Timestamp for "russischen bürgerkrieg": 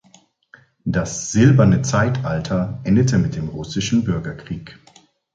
3.49-4.79